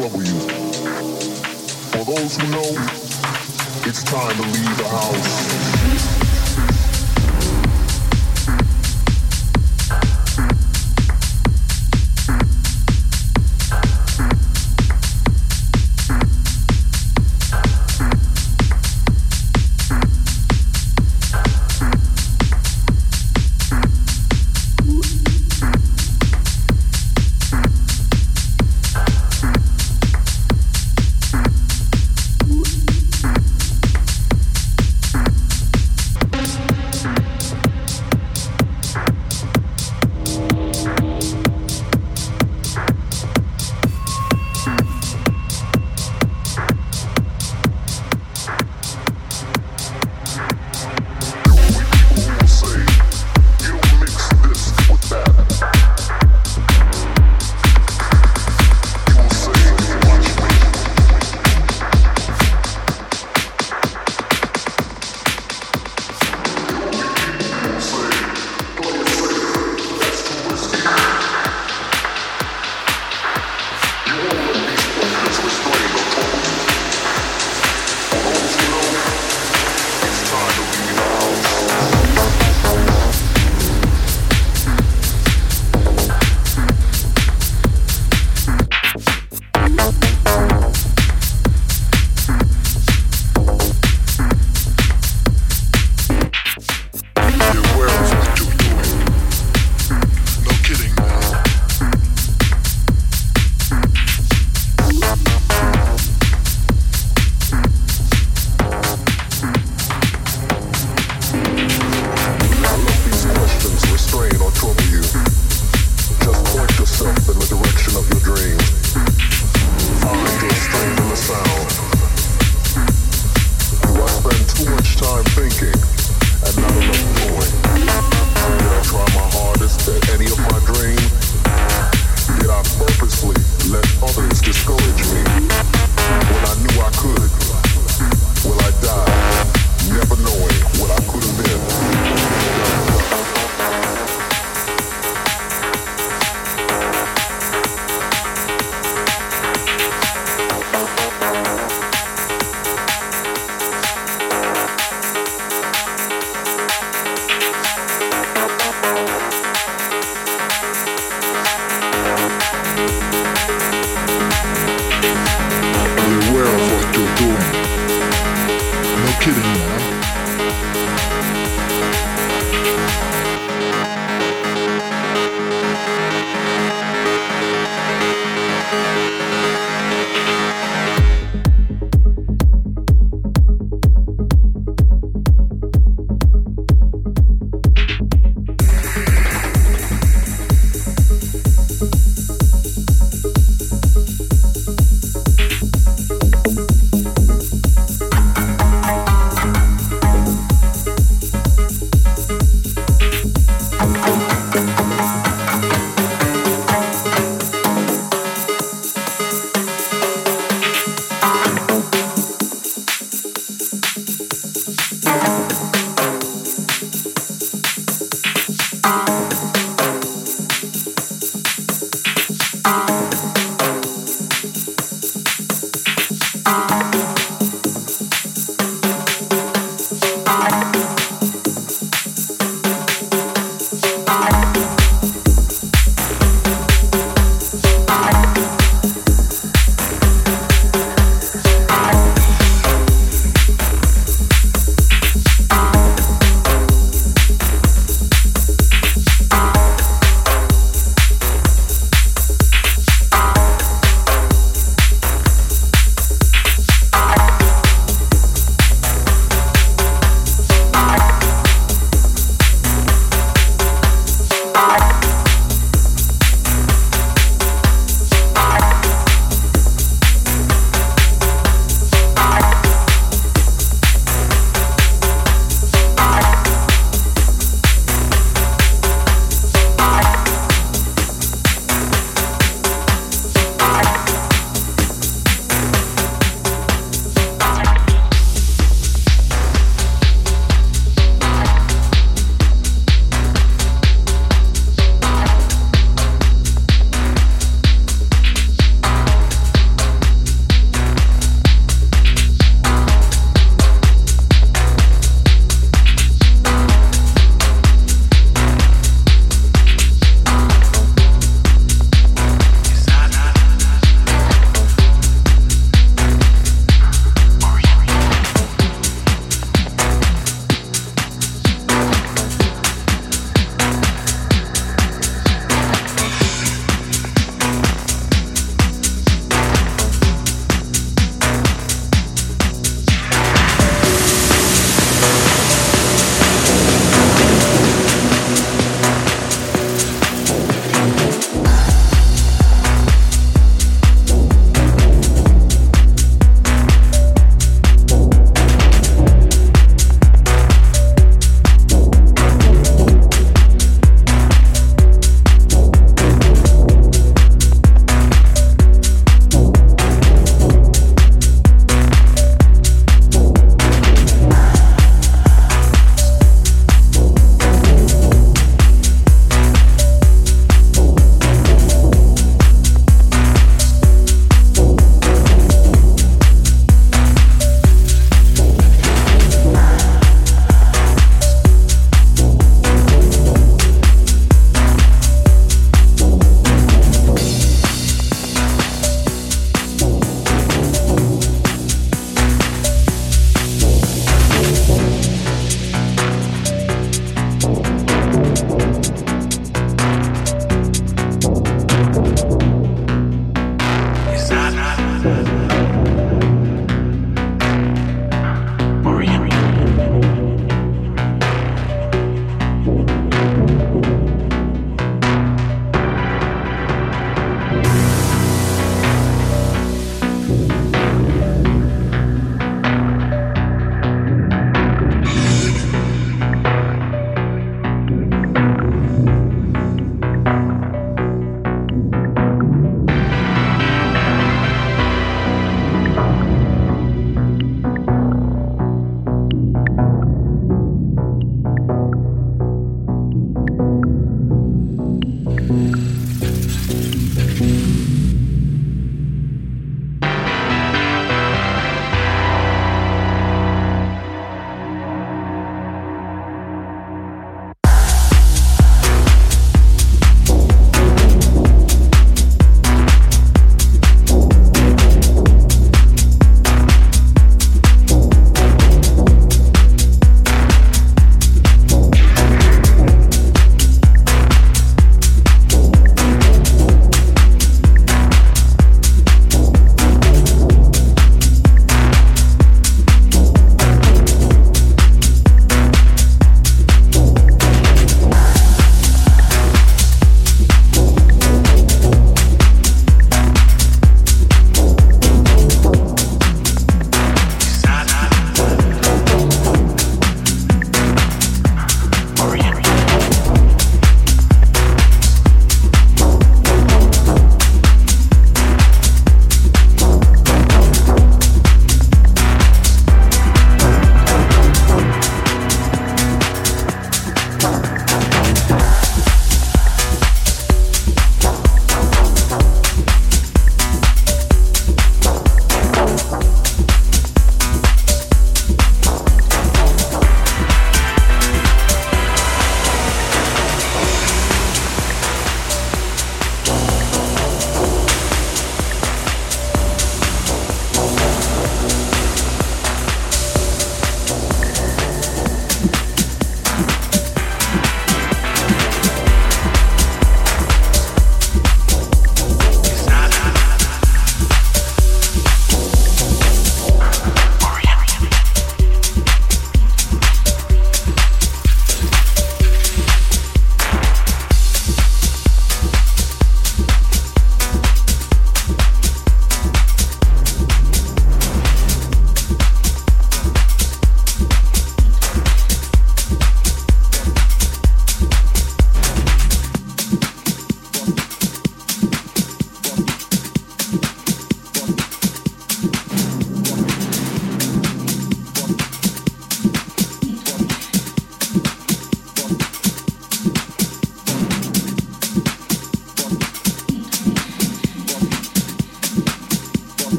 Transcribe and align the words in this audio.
trouble 0.00 0.29